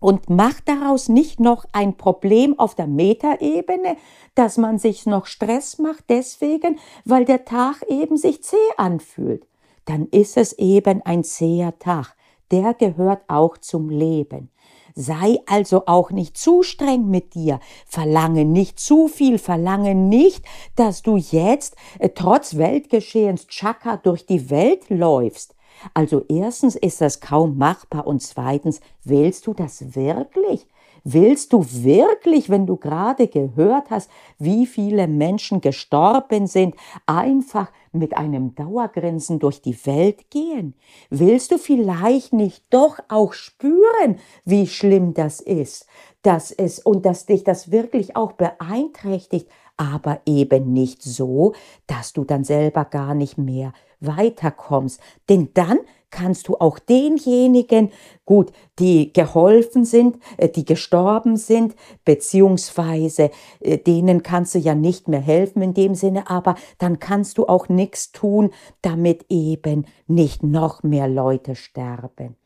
und 0.00 0.30
macht 0.30 0.68
daraus 0.68 1.08
nicht 1.08 1.38
noch 1.38 1.66
ein 1.72 1.96
Problem 1.96 2.58
auf 2.58 2.74
der 2.74 2.86
Metaebene, 2.86 3.96
dass 4.34 4.56
man 4.56 4.78
sich 4.78 5.06
noch 5.06 5.26
Stress 5.26 5.78
macht 5.78 6.04
deswegen, 6.08 6.78
weil 7.04 7.24
der 7.24 7.44
Tag 7.44 7.82
eben 7.88 8.16
sich 8.16 8.42
zäh 8.42 8.56
anfühlt. 8.76 9.46
Dann 9.84 10.06
ist 10.06 10.36
es 10.36 10.54
eben 10.54 11.02
ein 11.02 11.22
zäher 11.22 11.78
Tag. 11.78 12.16
Der 12.50 12.74
gehört 12.74 13.22
auch 13.28 13.58
zum 13.58 13.90
Leben. 13.90 14.50
Sei 14.94 15.38
also 15.46 15.84
auch 15.86 16.10
nicht 16.10 16.36
zu 16.36 16.62
streng 16.62 17.08
mit 17.08 17.34
dir. 17.34 17.60
Verlange 17.86 18.44
nicht 18.44 18.80
zu 18.80 19.08
viel. 19.08 19.38
Verlange 19.38 19.94
nicht, 19.94 20.44
dass 20.76 21.02
du 21.02 21.16
jetzt 21.16 21.76
äh, 21.98 22.08
trotz 22.08 22.56
Weltgeschehens 22.56 23.46
Chaka 23.46 23.96
durch 23.96 24.26
die 24.26 24.50
Welt 24.50 24.90
läufst. 24.90 25.54
Also 25.94 26.24
erstens 26.28 26.76
ist 26.76 27.00
das 27.00 27.20
kaum 27.20 27.58
machbar 27.58 28.06
und 28.06 28.22
zweitens, 28.22 28.80
willst 29.04 29.46
du 29.46 29.54
das 29.54 29.94
wirklich? 29.94 30.66
Willst 31.04 31.52
du 31.52 31.64
wirklich, 31.66 32.50
wenn 32.50 32.66
du 32.66 32.76
gerade 32.76 33.26
gehört 33.26 33.90
hast, 33.90 34.10
wie 34.38 34.66
viele 34.66 35.08
Menschen 35.08 35.60
gestorben 35.60 36.46
sind, 36.46 36.74
einfach 37.06 37.70
mit 37.92 38.16
einem 38.16 38.54
Dauergrinsen 38.54 39.38
durch 39.38 39.62
die 39.62 39.86
Welt 39.86 40.30
gehen? 40.30 40.74
Willst 41.08 41.52
du 41.52 41.58
vielleicht 41.58 42.32
nicht 42.32 42.64
doch 42.70 42.98
auch 43.08 43.32
spüren, 43.32 44.18
wie 44.44 44.66
schlimm 44.66 45.14
das 45.14 45.40
ist, 45.40 45.86
dass 46.22 46.50
es 46.50 46.80
und 46.80 47.06
dass 47.06 47.24
dich 47.24 47.44
das 47.44 47.70
wirklich 47.70 48.14
auch 48.16 48.32
beeinträchtigt, 48.32 49.48
aber 49.80 50.20
eben 50.26 50.74
nicht 50.74 51.02
so, 51.02 51.54
dass 51.86 52.12
du 52.12 52.24
dann 52.24 52.44
selber 52.44 52.84
gar 52.84 53.14
nicht 53.14 53.38
mehr 53.38 53.72
weiterkommst. 54.00 55.00
Denn 55.30 55.48
dann 55.54 55.78
kannst 56.10 56.48
du 56.48 56.56
auch 56.56 56.78
denjenigen, 56.78 57.90
gut, 58.26 58.52
die 58.78 59.10
geholfen 59.14 59.86
sind, 59.86 60.18
äh, 60.36 60.50
die 60.50 60.66
gestorben 60.66 61.38
sind, 61.38 61.74
beziehungsweise 62.04 63.30
äh, 63.60 63.78
denen 63.78 64.22
kannst 64.22 64.54
du 64.54 64.58
ja 64.58 64.74
nicht 64.74 65.08
mehr 65.08 65.20
helfen 65.20 65.62
in 65.62 65.72
dem 65.72 65.94
Sinne, 65.94 66.28
aber 66.28 66.56
dann 66.76 66.98
kannst 66.98 67.38
du 67.38 67.46
auch 67.46 67.70
nichts 67.70 68.12
tun, 68.12 68.50
damit 68.82 69.24
eben 69.30 69.86
nicht 70.06 70.42
noch 70.42 70.82
mehr 70.82 71.08
Leute 71.08 71.54
sterben. 71.54 72.36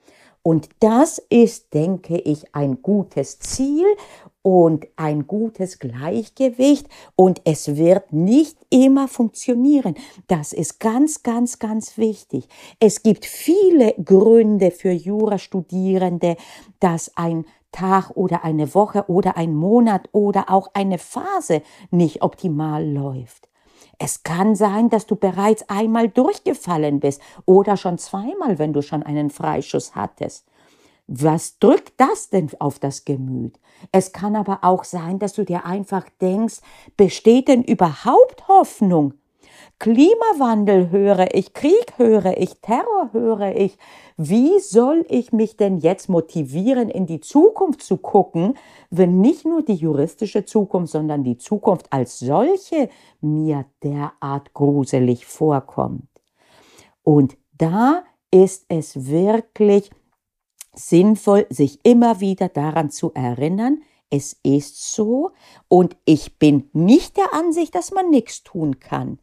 Und 0.42 0.68
das 0.78 1.18
ist, 1.30 1.74
denke 1.74 2.18
ich, 2.18 2.54
ein 2.54 2.82
gutes 2.82 3.40
Ziel 3.40 3.86
und 4.44 4.86
ein 4.96 5.26
gutes 5.26 5.78
Gleichgewicht 5.78 6.86
und 7.16 7.40
es 7.46 7.76
wird 7.76 8.12
nicht 8.12 8.58
immer 8.68 9.08
funktionieren. 9.08 9.94
Das 10.28 10.52
ist 10.52 10.80
ganz, 10.80 11.22
ganz, 11.22 11.58
ganz 11.58 11.96
wichtig. 11.96 12.46
Es 12.78 13.02
gibt 13.02 13.24
viele 13.24 13.94
Gründe 13.94 14.70
für 14.70 14.90
Jurastudierende, 14.92 16.36
dass 16.78 17.10
ein 17.16 17.46
Tag 17.72 18.10
oder 18.16 18.44
eine 18.44 18.74
Woche 18.74 19.06
oder 19.08 19.38
ein 19.38 19.54
Monat 19.54 20.10
oder 20.12 20.50
auch 20.50 20.68
eine 20.74 20.98
Phase 20.98 21.62
nicht 21.90 22.22
optimal 22.22 22.86
läuft. 22.86 23.48
Es 23.98 24.24
kann 24.24 24.56
sein, 24.56 24.90
dass 24.90 25.06
du 25.06 25.16
bereits 25.16 25.68
einmal 25.70 26.10
durchgefallen 26.10 27.00
bist 27.00 27.22
oder 27.46 27.78
schon 27.78 27.96
zweimal, 27.96 28.58
wenn 28.58 28.74
du 28.74 28.82
schon 28.82 29.02
einen 29.02 29.30
Freischuss 29.30 29.94
hattest. 29.94 30.44
Was 31.06 31.58
drückt 31.58 31.92
das 31.98 32.30
denn 32.30 32.50
auf 32.58 32.78
das 32.78 33.04
Gemüt? 33.04 33.58
Es 33.92 34.12
kann 34.12 34.36
aber 34.36 34.60
auch 34.62 34.84
sein, 34.84 35.18
dass 35.18 35.34
du 35.34 35.44
dir 35.44 35.66
einfach 35.66 36.08
denkst, 36.20 36.60
besteht 36.96 37.48
denn 37.48 37.62
überhaupt 37.62 38.48
Hoffnung? 38.48 39.14
Klimawandel 39.78 40.90
höre 40.90 41.34
ich, 41.34 41.52
Krieg 41.52 41.98
höre 41.98 42.38
ich, 42.38 42.60
Terror 42.60 43.10
höre 43.12 43.54
ich. 43.54 43.76
Wie 44.16 44.58
soll 44.60 45.04
ich 45.08 45.32
mich 45.32 45.56
denn 45.56 45.78
jetzt 45.78 46.08
motivieren, 46.08 46.88
in 46.88 47.06
die 47.06 47.20
Zukunft 47.20 47.82
zu 47.82 47.98
gucken, 47.98 48.54
wenn 48.90 49.20
nicht 49.20 49.44
nur 49.44 49.62
die 49.62 49.74
juristische 49.74 50.44
Zukunft, 50.44 50.92
sondern 50.92 51.24
die 51.24 51.38
Zukunft 51.38 51.92
als 51.92 52.18
solche 52.18 52.88
mir 53.20 53.66
derart 53.82 54.54
gruselig 54.54 55.26
vorkommt? 55.26 56.08
Und 57.02 57.36
da 57.58 58.04
ist 58.30 58.64
es 58.68 59.06
wirklich 59.06 59.90
sinnvoll, 60.74 61.46
sich 61.50 61.80
immer 61.84 62.20
wieder 62.20 62.48
daran 62.48 62.90
zu 62.90 63.12
erinnern, 63.14 63.82
es 64.10 64.36
ist 64.42 64.92
so 64.94 65.32
und 65.68 65.96
ich 66.04 66.38
bin 66.38 66.70
nicht 66.72 67.16
der 67.16 67.34
Ansicht, 67.34 67.74
dass 67.74 67.90
man 67.90 68.10
nichts 68.10 68.42
tun 68.42 68.78
kann. 68.78 69.18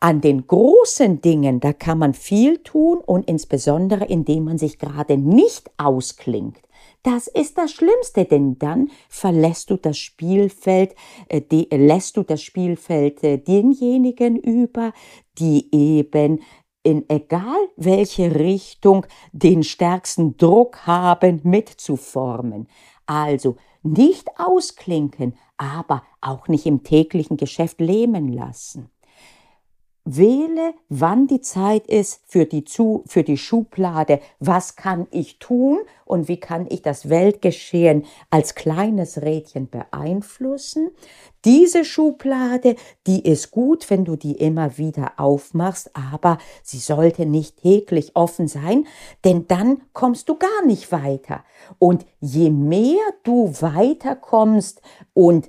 An 0.00 0.20
den 0.20 0.46
großen 0.46 1.22
Dingen, 1.22 1.60
da 1.60 1.72
kann 1.72 1.98
man 1.98 2.12
viel 2.12 2.58
tun 2.58 2.98
und 2.98 3.26
insbesondere 3.28 4.04
indem 4.04 4.44
man 4.44 4.58
sich 4.58 4.78
gerade 4.78 5.16
nicht 5.16 5.70
ausklingt. 5.78 6.58
Das 7.02 7.26
ist 7.26 7.58
das 7.58 7.72
Schlimmste, 7.72 8.24
denn 8.24 8.58
dann 8.58 8.90
verlässt 9.08 9.70
du 9.70 9.76
das 9.76 9.98
Spielfeld, 9.98 10.94
äh, 11.28 11.40
die, 11.40 11.68
lässt 11.70 12.16
du 12.16 12.22
das 12.22 12.42
Spielfeld 12.42 13.22
äh, 13.22 13.38
denjenigen 13.38 14.36
über, 14.36 14.92
die 15.38 15.68
eben 15.74 16.40
in 16.84 17.08
egal 17.08 17.68
welche 17.76 18.36
Richtung 18.36 19.06
den 19.32 19.64
stärksten 19.64 20.36
Druck 20.36 20.86
haben, 20.86 21.40
mitzuformen. 21.42 22.68
Also 23.06 23.56
nicht 23.82 24.28
ausklinken, 24.38 25.34
aber 25.56 26.04
auch 26.20 26.46
nicht 26.46 26.66
im 26.66 26.84
täglichen 26.84 27.36
Geschäft 27.36 27.80
lähmen 27.80 28.28
lassen. 28.28 28.90
Wähle, 30.06 30.74
wann 30.90 31.26
die 31.26 31.40
Zeit 31.40 31.86
ist 31.86 32.20
für 32.26 32.44
die, 32.44 32.64
Zu 32.64 33.04
für 33.06 33.22
die 33.22 33.38
Schublade. 33.38 34.20
Was 34.38 34.76
kann 34.76 35.06
ich 35.10 35.38
tun 35.38 35.78
und 36.04 36.28
wie 36.28 36.38
kann 36.38 36.66
ich 36.68 36.82
das 36.82 37.08
Weltgeschehen 37.08 38.04
als 38.28 38.54
kleines 38.54 39.22
Rädchen 39.22 39.70
beeinflussen? 39.70 40.90
Diese 41.46 41.84
Schublade, 41.84 42.76
die 43.06 43.26
ist 43.26 43.50
gut, 43.50 43.88
wenn 43.88 44.04
du 44.04 44.16
die 44.16 44.32
immer 44.32 44.76
wieder 44.76 45.12
aufmachst, 45.16 45.90
aber 45.94 46.38
sie 46.62 46.78
sollte 46.78 47.24
nicht 47.24 47.62
täglich 47.62 48.14
offen 48.14 48.48
sein, 48.48 48.86
denn 49.24 49.46
dann 49.46 49.82
kommst 49.94 50.28
du 50.28 50.36
gar 50.36 50.66
nicht 50.66 50.92
weiter. 50.92 51.44
Und 51.78 52.04
je 52.20 52.50
mehr 52.50 53.02
du 53.22 53.52
weiterkommst 53.60 54.82
und 55.14 55.48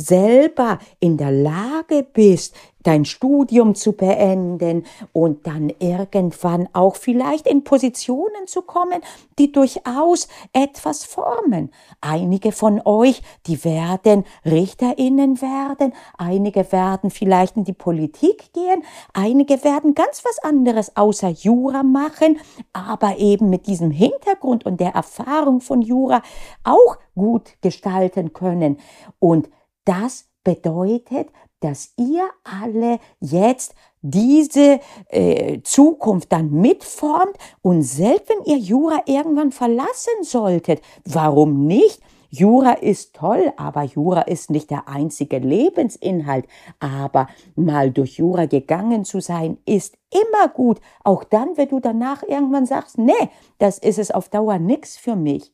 selber 0.00 0.78
in 0.98 1.16
der 1.16 1.30
Lage 1.30 2.06
bist, 2.12 2.54
dein 2.82 3.04
Studium 3.04 3.74
zu 3.74 3.92
beenden 3.92 4.84
und 5.12 5.46
dann 5.46 5.72
irgendwann 5.78 6.68
auch 6.72 6.96
vielleicht 6.96 7.46
in 7.46 7.64
Positionen 7.64 8.46
zu 8.46 8.62
kommen, 8.62 9.00
die 9.38 9.52
durchaus 9.52 10.28
etwas 10.52 11.04
formen. 11.04 11.70
Einige 12.00 12.52
von 12.52 12.80
euch, 12.84 13.22
die 13.46 13.64
werden 13.64 14.24
Richterinnen 14.44 15.42
werden, 15.42 15.92
einige 16.16 16.72
werden 16.72 17.10
vielleicht 17.10 17.56
in 17.56 17.64
die 17.64 17.72
Politik 17.72 18.52
gehen, 18.52 18.82
einige 19.12 19.62
werden 19.64 19.94
ganz 19.94 20.24
was 20.24 20.38
anderes 20.38 20.96
außer 20.96 21.28
Jura 21.28 21.82
machen, 21.82 22.38
aber 22.72 23.18
eben 23.18 23.50
mit 23.50 23.66
diesem 23.66 23.90
Hintergrund 23.90 24.64
und 24.64 24.80
der 24.80 24.94
Erfahrung 24.94 25.60
von 25.60 25.82
Jura 25.82 26.22
auch 26.64 26.96
gut 27.14 27.60
gestalten 27.60 28.32
können. 28.32 28.78
Und 29.18 29.50
das 29.84 30.26
bedeutet, 30.44 31.28
dass 31.60 31.92
ihr 31.96 32.28
alle 32.44 32.98
jetzt 33.20 33.74
diese 34.02 34.80
äh, 35.08 35.60
Zukunft 35.62 36.32
dann 36.32 36.50
mitformt 36.50 37.36
und 37.60 37.82
selbst 37.82 38.30
wenn 38.30 38.44
ihr 38.44 38.58
Jura 38.58 39.02
irgendwann 39.06 39.52
verlassen 39.52 40.22
solltet, 40.22 40.80
warum 41.04 41.66
nicht? 41.66 42.00
Jura 42.30 42.74
ist 42.74 43.14
toll, 43.14 43.52
aber 43.56 43.82
Jura 43.82 44.22
ist 44.22 44.50
nicht 44.50 44.70
der 44.70 44.88
einzige 44.88 45.38
Lebensinhalt. 45.38 46.46
Aber 46.78 47.26
mal 47.56 47.90
durch 47.90 48.18
Jura 48.18 48.46
gegangen 48.46 49.04
zu 49.04 49.20
sein, 49.20 49.58
ist 49.66 49.98
immer 50.12 50.48
gut. 50.48 50.80
Auch 51.02 51.24
dann, 51.24 51.56
wenn 51.56 51.68
du 51.68 51.80
danach 51.80 52.22
irgendwann 52.22 52.66
sagst, 52.66 52.98
nee, 52.98 53.30
das 53.58 53.78
ist 53.78 53.98
es 53.98 54.12
auf 54.12 54.28
Dauer 54.28 54.60
nix 54.60 54.96
für 54.96 55.16
mich. 55.16 55.52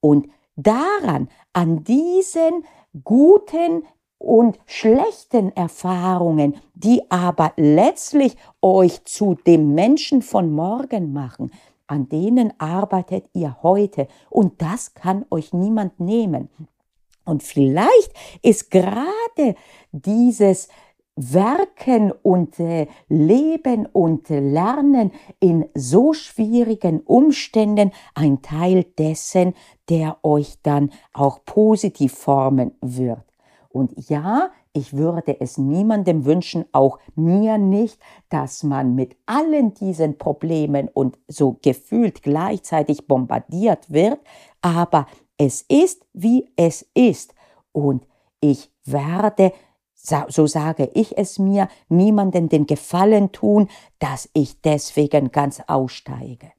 Und 0.00 0.28
daran, 0.56 1.28
an 1.52 1.84
diesen 1.84 2.64
guten 3.04 3.84
und 4.18 4.58
schlechten 4.66 5.54
Erfahrungen, 5.54 6.56
die 6.74 7.02
aber 7.10 7.52
letztlich 7.56 8.36
euch 8.62 9.04
zu 9.04 9.34
dem 9.46 9.74
Menschen 9.74 10.22
von 10.22 10.50
morgen 10.52 11.12
machen, 11.12 11.50
an 11.86 12.08
denen 12.08 12.52
arbeitet 12.58 13.28
ihr 13.34 13.58
heute 13.62 14.08
und 14.30 14.60
das 14.60 14.94
kann 14.94 15.24
euch 15.30 15.52
niemand 15.52 16.00
nehmen. 16.00 16.48
Und 17.24 17.42
vielleicht 17.42 18.12
ist 18.42 18.70
gerade 18.70 19.56
dieses 19.92 20.68
Werken 21.16 22.12
und 22.22 22.60
äh, 22.60 22.86
Leben 23.08 23.86
und 23.86 24.28
Lernen 24.28 25.12
in 25.40 25.64
so 25.74 26.12
schwierigen 26.12 27.00
Umständen 27.00 27.90
ein 28.14 28.42
Teil 28.42 28.84
dessen, 28.84 29.54
der 29.88 30.18
euch 30.22 30.58
dann 30.62 30.90
auch 31.14 31.44
positiv 31.44 32.12
formen 32.12 32.72
wird. 32.82 33.24
Und 33.70 34.08
ja, 34.08 34.50
ich 34.72 34.94
würde 34.94 35.40
es 35.40 35.56
niemandem 35.56 36.26
wünschen, 36.26 36.66
auch 36.72 36.98
mir 37.14 37.56
nicht, 37.56 37.98
dass 38.28 38.62
man 38.62 38.94
mit 38.94 39.16
allen 39.24 39.72
diesen 39.72 40.18
Problemen 40.18 40.88
und 40.88 41.18
so 41.28 41.56
gefühlt 41.62 42.22
gleichzeitig 42.22 43.06
bombardiert 43.06 43.90
wird, 43.90 44.18
aber 44.60 45.06
es 45.38 45.62
ist, 45.62 46.06
wie 46.12 46.50
es 46.56 46.86
ist. 46.94 47.34
Und 47.72 48.06
ich 48.40 48.70
werde, 48.84 49.52
so 49.96 50.46
sage 50.46 50.90
ich 50.94 51.16
es 51.18 51.38
mir, 51.38 51.68
niemanden 51.88 52.48
den 52.48 52.66
Gefallen 52.66 53.32
tun, 53.32 53.68
dass 53.98 54.28
ich 54.32 54.60
deswegen 54.60 55.32
ganz 55.32 55.62
aussteige. 55.66 56.52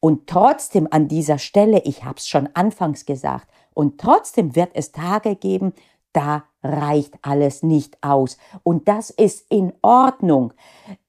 Und 0.00 0.26
trotzdem 0.26 0.86
an 0.90 1.08
dieser 1.08 1.38
Stelle, 1.38 1.80
ich 1.84 2.04
habe 2.04 2.18
es 2.18 2.28
schon 2.28 2.48
anfangs 2.52 3.06
gesagt, 3.06 3.48
und 3.72 3.98
trotzdem 3.98 4.54
wird 4.54 4.70
es 4.74 4.92
Tage 4.92 5.34
geben, 5.34 5.72
da 6.12 6.44
reicht 6.62 7.14
alles 7.22 7.62
nicht 7.62 7.98
aus. 8.02 8.36
Und 8.62 8.86
das 8.88 9.10
ist 9.10 9.50
in 9.50 9.72
Ordnung. 9.82 10.52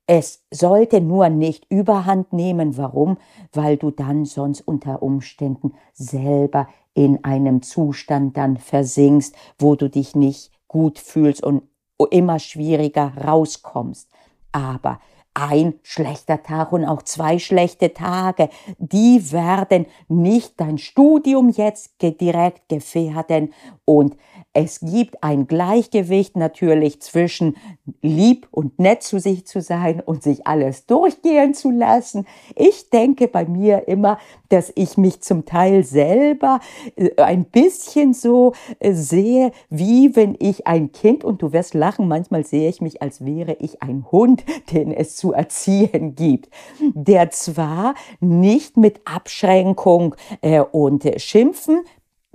Es 0.07 0.43
sollte 0.51 1.01
nur 1.01 1.29
nicht 1.29 1.65
überhand 1.69 2.33
nehmen. 2.33 2.77
Warum? 2.77 3.17
Weil 3.53 3.77
du 3.77 3.91
dann 3.91 4.25
sonst 4.25 4.61
unter 4.61 5.03
Umständen 5.03 5.73
selber 5.93 6.67
in 6.93 7.23
einem 7.23 7.61
Zustand 7.61 8.37
dann 8.37 8.57
versinkst, 8.57 9.35
wo 9.59 9.75
du 9.75 9.89
dich 9.89 10.15
nicht 10.15 10.51
gut 10.75 10.99
fühlst 10.99 11.41
und 11.41 11.63
immer 12.11 12.37
schwieriger 12.37 13.13
rauskommst. 13.25 14.09
Aber 14.51 14.99
ein 15.35 15.75
schlechter 15.83 16.41
Tag 16.41 16.71
und 16.71 16.85
auch 16.85 17.03
zwei 17.03 17.37
schlechte 17.37 17.93
Tage, 17.93 18.49
die 18.79 19.31
werden 19.31 19.85
nicht 20.07 20.53
dein 20.57 20.77
Studium 20.77 21.49
jetzt 21.49 21.91
direkt 22.01 22.69
gefährden 22.69 23.53
und 23.83 24.15
es 24.57 24.79
gibt 24.79 25.21
ein 25.21 25.47
Gleichgewicht 25.47 26.37
natürlich 26.37 27.01
zwischen 27.01 27.57
lieb 28.01 28.47
und 28.51 28.79
nett 28.79 29.03
zu 29.03 29.19
sich 29.19 29.45
zu 29.45 29.59
sein 29.59 29.99
und 29.99 30.23
sich 30.23 30.47
alles 30.47 30.85
durchgehen 30.85 31.53
zu 31.53 31.71
lassen. 31.71 32.25
Ich 32.55 32.89
denke 32.89 33.27
bei 33.27 33.45
mir 33.45 33.89
immer, 33.89 34.17
dass 34.47 34.71
ich 34.75 34.97
mich 34.97 35.21
zum 35.21 35.43
Teil 35.43 35.83
selber 35.83 36.61
äh, 36.95 37.21
ein 37.21 37.43
bisschen 37.43 38.13
so 38.13 38.53
äh, 38.79 38.93
sehe, 38.93 39.51
wie 39.69 40.15
wenn 40.15 40.37
ich 40.39 40.67
ein 40.67 40.93
Kind, 40.93 41.25
und 41.25 41.41
du 41.41 41.51
wirst 41.51 41.73
lachen, 41.73 42.07
manchmal 42.07 42.45
sehe 42.45 42.69
ich 42.69 42.79
mich, 42.79 43.01
als 43.01 43.25
wäre 43.25 43.57
ich 43.59 43.83
ein 43.83 44.05
Hund, 44.09 44.45
den 44.71 44.93
es 44.93 45.17
zu 45.17 45.24
erziehen 45.33 46.15
gibt, 46.15 46.49
der 46.79 47.31
zwar 47.31 47.95
nicht 48.19 48.77
mit 48.77 49.01
Abschränkung 49.05 50.15
äh, 50.41 50.59
und 50.59 51.03
Schimpfen 51.17 51.83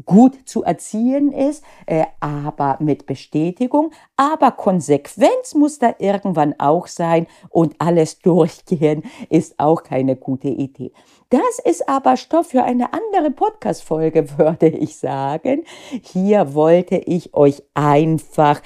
gut 0.05 0.49
zu 0.49 0.63
erziehen 0.63 1.33
ist, 1.33 1.65
äh, 1.87 2.05
aber 2.21 2.77
mit 2.81 3.07
Bestätigung. 3.07 3.93
Aber 4.17 4.53
Konsequenz 4.53 5.55
muss 5.55 5.79
da 5.79 5.95
irgendwann 5.99 6.55
auch 6.59 6.87
sein 6.87 7.27
und 7.49 7.75
alles 7.79 8.19
durchgehen 8.19 9.03
ist 9.29 9.59
auch 9.59 9.83
keine 9.83 10.17
gute 10.17 10.49
Idee. 10.49 10.93
Das 11.31 11.61
ist 11.65 11.89
aber 11.89 12.17
Stoff 12.17 12.49
für 12.49 12.65
eine 12.65 12.93
andere 12.93 13.31
Podcast-Folge, 13.31 14.27
würde 14.39 14.69
ich 14.69 14.97
sagen. 14.97 15.65
Hier 16.03 16.55
wollte 16.55 16.97
ich 16.97 17.35
euch 17.35 17.63
einfach 17.75 18.61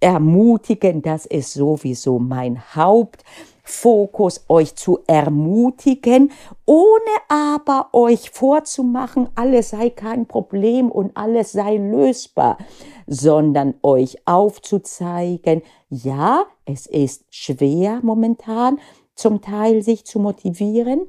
ermutigen, 0.00 1.02
das 1.02 1.26
ist 1.26 1.52
sowieso 1.52 2.18
mein 2.18 2.74
Haupt. 2.74 3.22
Fokus 3.68 4.44
euch 4.48 4.76
zu 4.76 5.00
ermutigen, 5.08 6.30
ohne 6.66 7.10
aber 7.28 7.88
euch 7.92 8.30
vorzumachen, 8.30 9.28
alles 9.34 9.70
sei 9.70 9.90
kein 9.90 10.26
Problem 10.26 10.88
und 10.88 11.16
alles 11.16 11.50
sei 11.50 11.76
lösbar, 11.76 12.58
sondern 13.08 13.74
euch 13.82 14.18
aufzuzeigen, 14.24 15.62
ja, 15.90 16.44
es 16.64 16.86
ist 16.86 17.24
schwer 17.30 17.98
momentan 18.02 18.78
zum 19.16 19.40
Teil 19.42 19.82
sich 19.82 20.04
zu 20.04 20.20
motivieren, 20.20 21.08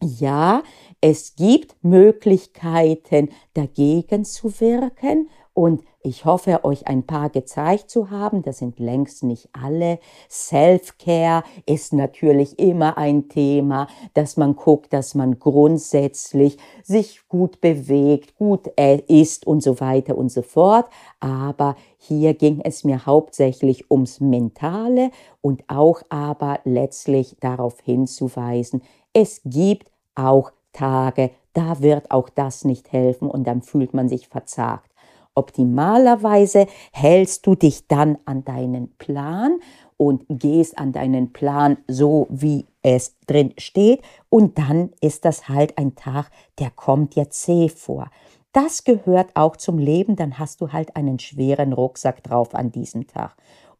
ja, 0.00 0.62
es 1.02 1.36
gibt 1.36 1.76
Möglichkeiten 1.82 3.28
dagegen 3.52 4.24
zu 4.24 4.58
wirken 4.58 5.28
und 5.54 5.82
ich 6.02 6.24
hoffe, 6.24 6.64
euch 6.64 6.86
ein 6.86 7.06
paar 7.06 7.30
gezeigt 7.30 7.88
zu 7.88 8.10
haben. 8.10 8.42
Das 8.42 8.58
sind 8.58 8.78
längst 8.78 9.22
nicht 9.22 9.48
alle. 9.52 10.00
Self-Care 10.28 11.44
ist 11.64 11.92
natürlich 11.92 12.58
immer 12.58 12.98
ein 12.98 13.28
Thema, 13.28 13.86
dass 14.12 14.36
man 14.36 14.56
guckt, 14.56 14.92
dass 14.92 15.14
man 15.14 15.38
grundsätzlich 15.38 16.58
sich 16.82 17.26
gut 17.28 17.60
bewegt, 17.60 18.36
gut 18.36 18.66
isst 19.06 19.46
und 19.46 19.62
so 19.62 19.80
weiter 19.80 20.18
und 20.18 20.30
so 20.30 20.42
fort. 20.42 20.86
Aber 21.20 21.76
hier 21.96 22.34
ging 22.34 22.60
es 22.62 22.84
mir 22.84 23.06
hauptsächlich 23.06 23.90
ums 23.90 24.20
Mentale 24.20 25.10
und 25.40 25.62
auch 25.68 26.02
aber 26.10 26.60
letztlich 26.64 27.36
darauf 27.40 27.80
hinzuweisen, 27.80 28.82
es 29.14 29.40
gibt 29.44 29.90
auch 30.16 30.50
Tage, 30.72 31.30
da 31.54 31.80
wird 31.80 32.10
auch 32.10 32.28
das 32.28 32.64
nicht 32.64 32.92
helfen 32.92 33.30
und 33.30 33.46
dann 33.46 33.62
fühlt 33.62 33.94
man 33.94 34.08
sich 34.08 34.28
verzagt. 34.28 34.90
Optimalerweise 35.34 36.66
hältst 36.92 37.46
du 37.46 37.54
dich 37.54 37.88
dann 37.88 38.18
an 38.24 38.44
deinen 38.44 38.94
Plan 38.96 39.58
und 39.96 40.24
gehst 40.28 40.78
an 40.78 40.92
deinen 40.92 41.32
Plan 41.32 41.78
so, 41.88 42.26
wie 42.30 42.66
es 42.82 43.16
drin 43.26 43.52
steht. 43.58 44.02
Und 44.28 44.58
dann 44.58 44.90
ist 45.00 45.24
das 45.24 45.48
halt 45.48 45.78
ein 45.78 45.96
Tag, 45.96 46.30
der 46.58 46.70
kommt 46.70 47.16
dir 47.16 47.30
zäh 47.30 47.68
vor. 47.68 48.10
Das 48.52 48.84
gehört 48.84 49.30
auch 49.34 49.56
zum 49.56 49.78
Leben, 49.78 50.14
dann 50.14 50.38
hast 50.38 50.60
du 50.60 50.72
halt 50.72 50.94
einen 50.94 51.18
schweren 51.18 51.72
Rucksack 51.72 52.22
drauf 52.22 52.54
an 52.54 52.70
diesem 52.70 53.08
Tag. 53.08 53.34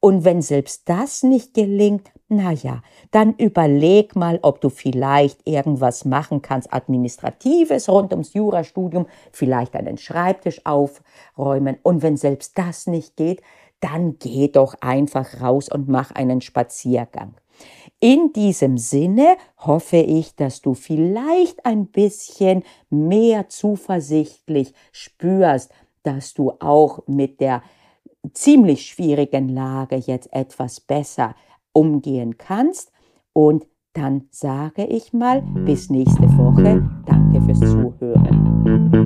Und 0.05 0.23
wenn 0.27 0.43
selbst 0.43 0.87
das 0.91 1.23
nicht 1.23 1.55
gelingt, 1.55 2.13
na 2.29 2.53
ja, 2.53 2.83
dann 3.11 3.33
überleg 3.39 4.15
mal, 4.15 4.39
ob 4.43 4.61
du 4.61 4.69
vielleicht 4.69 5.41
irgendwas 5.49 6.05
machen 6.05 6.43
kannst, 6.43 6.75
administratives 6.75 7.89
rund 7.89 8.13
ums 8.13 8.35
Jurastudium, 8.35 9.07
vielleicht 9.33 9.75
einen 9.75 9.97
Schreibtisch 9.97 10.61
aufräumen. 10.67 11.79
Und 11.83 12.03
wenn 12.03 12.19
selbst 12.19 12.59
das 12.59 12.87
nicht 12.87 13.17
geht, 13.17 13.41
dann 13.81 14.19
geh 14.19 14.49
doch 14.49 14.75
einfach 14.83 15.41
raus 15.41 15.71
und 15.71 15.89
mach 15.89 16.11
einen 16.11 16.43
Spaziergang. 16.43 17.37
In 17.99 18.31
diesem 18.35 18.77
Sinne 18.77 19.39
hoffe 19.57 19.97
ich, 19.97 20.37
dass 20.37 20.61
du 20.61 20.75
vielleicht 20.75 21.65
ein 21.65 21.87
bisschen 21.87 22.63
mehr 22.91 23.49
zuversichtlich 23.49 24.75
spürst, 24.93 25.73
dass 26.03 26.35
du 26.35 26.53
auch 26.61 26.99
mit 27.07 27.41
der 27.41 27.63
ziemlich 28.33 28.87
schwierigen 28.87 29.49
Lage 29.49 29.97
jetzt 29.97 30.33
etwas 30.33 30.81
besser 30.81 31.35
umgehen 31.73 32.39
kannst. 32.39 32.93
Und 33.33 33.67
dann 33.93 34.25
sage 34.31 34.85
ich 34.87 35.13
mal, 35.13 35.43
bis 35.65 35.91
nächste 35.91 36.23
Woche. 36.39 36.89
Danke 37.07 37.41
fürs 37.43 37.61
Zuhören. 37.61 39.04